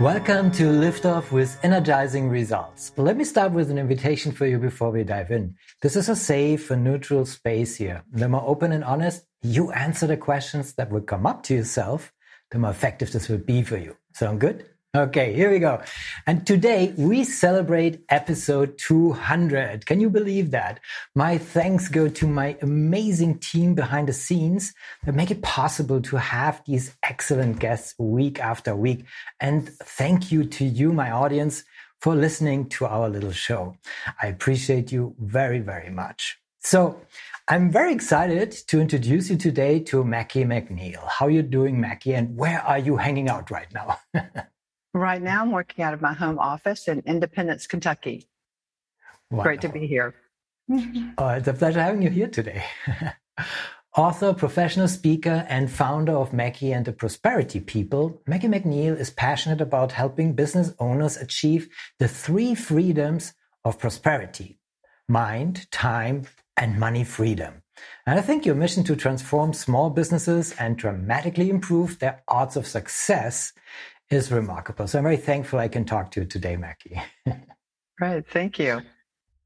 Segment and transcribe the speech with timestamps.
[0.00, 2.92] Welcome to Liftoff with Energizing Results.
[2.96, 5.56] Let me start with an invitation for you before we dive in.
[5.82, 8.04] This is a safe and neutral space here.
[8.12, 12.12] The more open and honest you answer the questions that will come up to yourself,
[12.52, 13.96] the more effective this will be for you.
[14.12, 14.66] Sound good?
[14.96, 15.82] Okay, here we go.
[16.26, 19.84] And today we celebrate episode 200.
[19.84, 20.80] Can you believe that?
[21.14, 24.72] My thanks go to my amazing team behind the scenes
[25.04, 29.04] that make it possible to have these excellent guests week after week.
[29.40, 31.64] And thank you to you, my audience,
[32.00, 33.76] for listening to our little show.
[34.22, 36.38] I appreciate you very, very much.
[36.60, 36.98] So
[37.46, 41.06] I'm very excited to introduce you today to Mackey McNeil.
[41.06, 42.14] How are you doing, Mackey?
[42.14, 43.98] And where are you hanging out right now?
[44.98, 48.26] Right now, I'm working out of my home office in Independence, Kentucky.
[49.30, 49.44] Wonderful.
[49.44, 50.12] Great to be here.
[51.18, 52.64] oh, it's a pleasure having you here today.
[53.96, 59.60] Author, professional speaker, and founder of Mackey and the Prosperity People, Mackey McNeil is passionate
[59.60, 61.68] about helping business owners achieve
[62.00, 64.58] the three freedoms of prosperity
[65.08, 66.26] mind, time,
[66.56, 67.62] and money freedom.
[68.04, 72.66] And I think your mission to transform small businesses and dramatically improve their odds of
[72.66, 73.52] success
[74.10, 74.86] is remarkable.
[74.86, 77.00] So I'm very thankful I can talk to you today, Mackey.
[78.00, 78.24] right.
[78.26, 78.82] Thank you.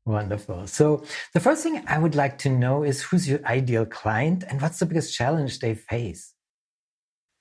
[0.04, 0.66] Wonderful.
[0.66, 4.60] So the first thing I would like to know is who's your ideal client and
[4.60, 6.34] what's the biggest challenge they face?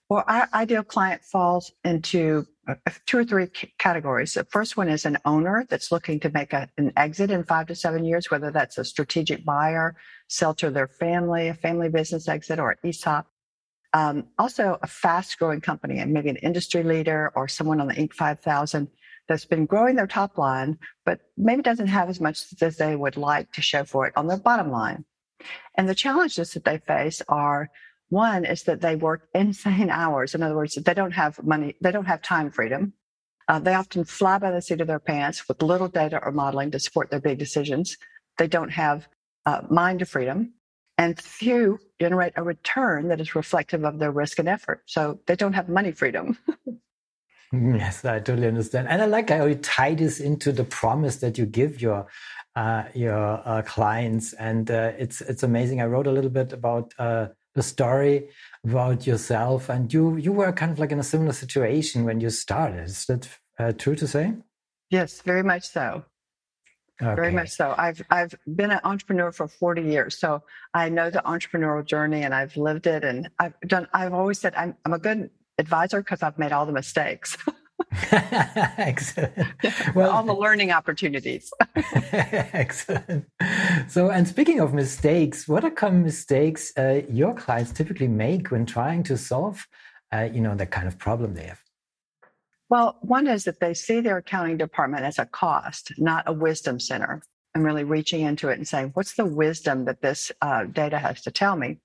[0.09, 3.47] Well, our ideal client falls into uh, two or three
[3.79, 4.33] categories.
[4.33, 7.67] The first one is an owner that's looking to make a, an exit in five
[7.67, 9.95] to seven years, whether that's a strategic buyer,
[10.27, 13.25] sell to their family, a family business exit, or ESOP.
[13.93, 17.93] Um, also, a fast growing company and maybe an industry leader or someone on the
[17.93, 18.13] Inc.
[18.13, 18.87] 5000
[19.27, 23.17] that's been growing their top line, but maybe doesn't have as much as they would
[23.17, 25.05] like to show for it on their bottom line.
[25.75, 27.69] And the challenges that they face are
[28.09, 30.35] one is that they work insane hours.
[30.35, 32.93] In other words, they don't have money, they don't have time freedom.
[33.47, 36.71] Uh, they often fly by the seat of their pants with little data or modeling
[36.71, 37.97] to support their big decisions.
[38.37, 39.07] They don't have
[39.45, 40.53] uh, mind freedom
[41.01, 44.83] and few generate a return that is reflective of their risk and effort.
[44.85, 46.37] So they don't have money freedom.
[47.51, 48.87] yes, I totally understand.
[48.87, 52.05] And I like how you tie this into the promise that you give your
[52.55, 55.79] uh, your uh, clients, and uh, it's it's amazing.
[55.79, 58.27] I wrote a little bit about uh, the story
[58.65, 62.29] about yourself, and you you were kind of like in a similar situation when you
[62.29, 62.83] started.
[62.83, 64.33] Is that uh, true to say?
[64.89, 66.03] Yes, very much so.
[67.01, 67.15] Okay.
[67.15, 67.73] Very much so.
[67.77, 72.33] I've I've been an entrepreneur for 40 years, so I know the entrepreneurial journey and
[72.33, 73.03] I've lived it.
[73.03, 73.87] And I've done.
[73.93, 77.37] I've always said I'm I'm a good advisor because I've made all the mistakes.
[78.11, 79.33] Excellent.
[79.95, 81.51] Well, all the learning opportunities.
[81.75, 83.25] Excellent.
[83.87, 88.65] So, and speaking of mistakes, what are common mistakes uh, your clients typically make when
[88.65, 89.67] trying to solve,
[90.13, 91.61] uh, you know, the kind of problem they have?
[92.71, 96.79] Well, one is that they see their accounting department as a cost, not a wisdom
[96.79, 97.21] center,
[97.53, 101.21] I'm really reaching into it and saying, what's the wisdom that this uh, data has
[101.23, 101.79] to tell me?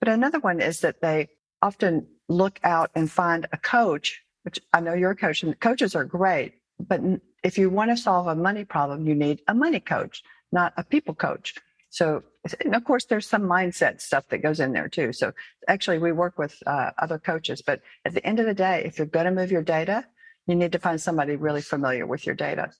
[0.00, 1.28] But another one is that they
[1.62, 5.94] often look out and find a coach, which I know you're a coach, and coaches
[5.94, 6.54] are great.
[6.80, 7.00] But
[7.44, 10.82] if you want to solve a money problem, you need a money coach, not a
[10.82, 11.54] people coach.
[11.90, 12.24] So,
[12.72, 15.12] of course, there's some mindset stuff that goes in there too.
[15.12, 15.30] So,
[15.68, 17.62] actually, we work with uh, other coaches.
[17.62, 20.04] But at the end of the day, if you're going to move your data,
[20.46, 22.70] you need to find somebody really familiar with your data.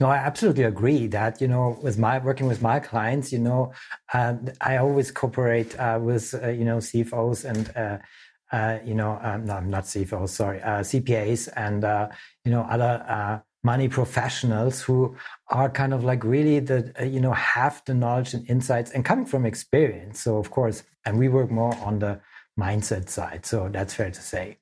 [0.00, 3.72] No, I absolutely agree that, you know, with my working with my clients, you know,
[4.14, 7.98] um, I always cooperate uh, with, uh, you know, CFOs and, uh,
[8.50, 11.82] uh, you know, um, no, not CFOs, sorry, uh, CPAs and,
[12.44, 15.14] you know, other money professionals who
[15.48, 19.24] are kind of like really the, you know, have the knowledge and insights and coming
[19.24, 20.20] from experience.
[20.20, 22.20] So, of course, and we work more on the
[22.58, 23.46] mindset side.
[23.46, 24.58] So that's fair to say.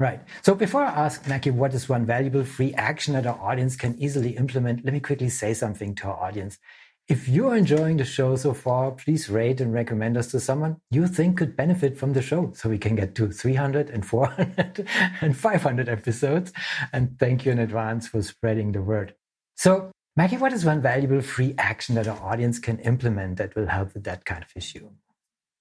[0.00, 0.22] Right.
[0.40, 3.98] So before I ask Mackey what is one valuable free action that our audience can
[3.98, 6.58] easily implement, let me quickly say something to our audience.
[7.06, 11.06] If you're enjoying the show so far, please rate and recommend us to someone you
[11.06, 14.88] think could benefit from the show so we can get to 300 and 400
[15.20, 16.50] and 500 episodes.
[16.94, 19.14] And thank you in advance for spreading the word.
[19.56, 23.66] So, Maggie, what is one valuable free action that our audience can implement that will
[23.66, 24.88] help with that kind of issue?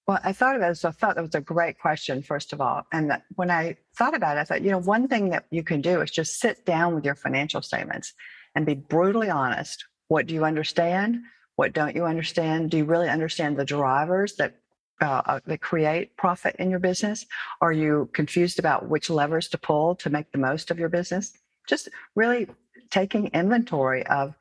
[0.09, 0.75] Well, I thought about it.
[0.77, 2.81] So I thought that was a great question, first of all.
[2.91, 5.81] And when I thought about it, I thought, you know, one thing that you can
[5.81, 8.15] do is just sit down with your financial statements
[8.55, 9.85] and be brutally honest.
[10.07, 11.19] What do you understand?
[11.57, 12.71] What don't you understand?
[12.71, 14.55] Do you really understand the drivers that
[14.99, 17.27] uh, uh, that create profit in your business?
[17.61, 21.33] Are you confused about which levers to pull to make the most of your business?
[21.67, 22.47] Just really
[22.89, 24.33] taking inventory of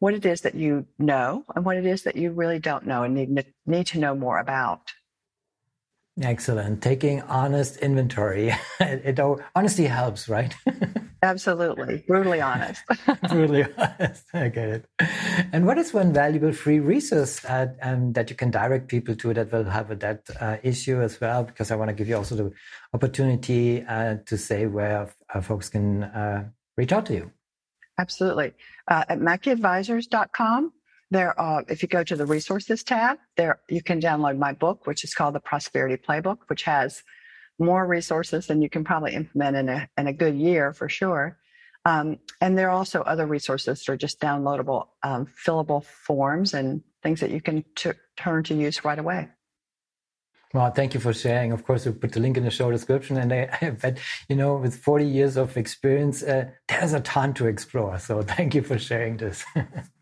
[0.00, 3.04] what it is that you know and what it is that you really don't know
[3.04, 4.92] and need, need to know more about.
[6.20, 6.80] Excellent.
[6.80, 8.54] Taking honest inventory.
[8.80, 10.54] it, it honesty helps, right?
[11.22, 12.04] Absolutely.
[12.06, 12.82] Brutally honest.
[13.28, 14.24] Brutally honest.
[14.34, 14.88] I get it.
[15.52, 19.32] And what is one valuable free resource uh, um, that you can direct people to
[19.34, 21.42] that will have a, that uh, issue as well?
[21.44, 22.52] Because I want to give you also the
[22.92, 26.44] opportunity uh, to say where uh, folks can uh,
[26.76, 27.32] reach out to you.
[27.98, 28.52] Absolutely.
[28.86, 30.72] Uh, at mackeyadvisors.com,
[31.10, 34.86] there are, if you go to the resources tab, there you can download my book,
[34.86, 37.02] which is called the Prosperity Playbook, which has
[37.58, 41.38] more resources than you can probably implement in a, in a good year for sure.
[41.84, 46.82] Um, and there are also other resources that are just downloadable, um, fillable forms and
[47.02, 49.28] things that you can t- turn to use right away.
[50.54, 51.50] Well, thank you for sharing.
[51.50, 53.18] Of course, we'll put the link in the show description.
[53.18, 53.98] And I, I bet,
[54.28, 57.98] you know, with 40 years of experience, uh, there's a ton to explore.
[57.98, 59.44] So thank you for sharing this.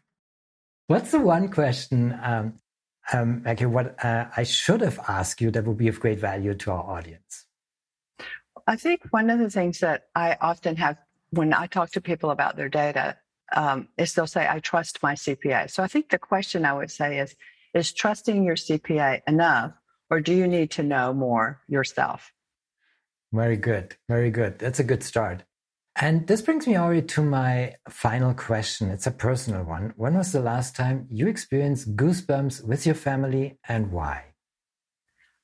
[0.93, 2.61] What's the one question, um,
[3.15, 6.53] um, okay, what uh, I should have asked you that would be of great value
[6.53, 7.47] to our audience?
[8.67, 10.99] I think one of the things that I often have
[11.31, 13.17] when I talk to people about their data
[13.55, 15.71] um, is they'll say, I trust my CPA.
[15.71, 17.35] So I think the question I would say is,
[17.73, 19.73] is trusting your CPA enough
[20.11, 22.35] or do you need to know more yourself?
[23.33, 23.97] Very good.
[24.11, 24.59] Very good.
[24.59, 25.45] That's a good start.
[25.97, 28.89] And this brings me already to my final question.
[28.89, 29.93] It's a personal one.
[29.97, 34.25] When was the last time you experienced goosebumps with your family and why?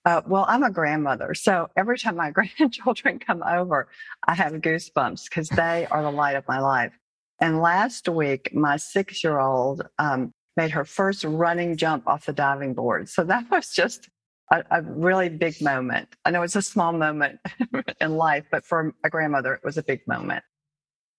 [0.05, 1.35] Uh, well, I'm a grandmother.
[1.35, 3.89] So every time my grandchildren come over,
[4.27, 6.93] I have goosebumps because they are the light of my life.
[7.41, 12.33] And last week, my six year old um, made her first running jump off the
[12.33, 13.09] diving board.
[13.09, 14.09] So that was just
[14.50, 16.09] a, a, really big moment.
[16.25, 17.41] I know it's a small moment
[18.00, 20.43] in life, but for a grandmother, it was a big moment.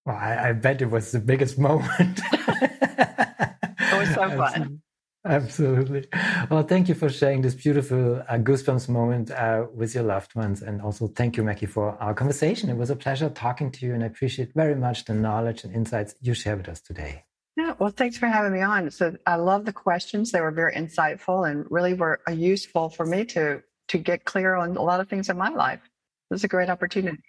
[0.06, 2.20] Well, I, I bet it was the biggest moment.
[2.32, 4.82] it was so fun.
[5.26, 6.08] Absolutely.
[6.50, 10.62] Well, thank you for sharing this beautiful uh, goosebumps moment uh, with your loved ones.
[10.62, 12.70] And also thank you, Mackey, for our conversation.
[12.70, 15.76] It was a pleasure talking to you, and I appreciate very much the knowledge and
[15.76, 17.26] insights you share with us today.
[17.58, 18.90] Yeah, well, thanks for having me on.
[18.92, 23.26] So I love the questions; they were very insightful and really were useful for me
[23.26, 25.82] to to get clear on a lot of things in my life.
[25.84, 27.24] It was a great opportunity.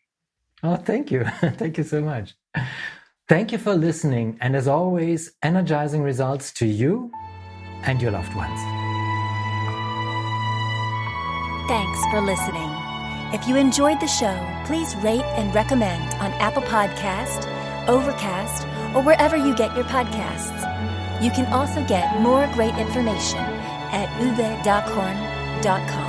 [0.62, 2.34] Oh, thank you, thank you so much.
[3.28, 7.10] Thank you for listening, and as always, energizing results to you
[7.84, 8.60] and your loved ones.
[11.68, 12.70] Thanks for listening.
[13.32, 17.46] If you enjoyed the show, please rate and recommend on Apple Podcast,
[17.86, 20.60] Overcast or wherever you get your podcasts.
[21.22, 23.38] You can also get more great information
[23.92, 25.99] at uwedockhorn.com.